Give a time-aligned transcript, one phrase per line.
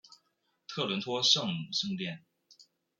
[0.67, 2.25] 特伦托圣母圣殿。